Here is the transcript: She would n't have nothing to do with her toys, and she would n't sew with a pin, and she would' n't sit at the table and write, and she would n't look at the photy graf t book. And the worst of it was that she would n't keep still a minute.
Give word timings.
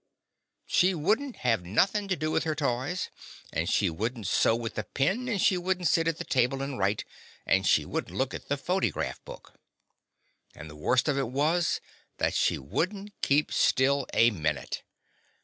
She 0.65 0.95
would 0.95 1.21
n't 1.21 1.35
have 1.35 1.63
nothing 1.63 2.07
to 2.07 2.15
do 2.15 2.31
with 2.31 2.43
her 2.43 2.55
toys, 2.55 3.11
and 3.53 3.69
she 3.69 3.87
would 3.87 4.17
n't 4.17 4.25
sew 4.25 4.55
with 4.55 4.75
a 4.79 4.83
pin, 4.83 5.29
and 5.29 5.39
she 5.39 5.57
would' 5.59 5.81
n't 5.81 5.87
sit 5.87 6.07
at 6.07 6.17
the 6.17 6.23
table 6.23 6.63
and 6.63 6.79
write, 6.79 7.03
and 7.45 7.67
she 7.67 7.85
would 7.85 8.09
n't 8.09 8.17
look 8.17 8.33
at 8.33 8.47
the 8.49 8.57
photy 8.57 8.89
graf 8.89 9.17
t 9.17 9.21
book. 9.25 9.53
And 10.55 10.71
the 10.71 10.75
worst 10.75 11.07
of 11.07 11.19
it 11.19 11.27
was 11.29 11.81
that 12.17 12.33
she 12.33 12.57
would 12.57 12.91
n't 12.95 13.21
keep 13.21 13.51
still 13.51 14.07
a 14.11 14.31
minute. 14.31 14.81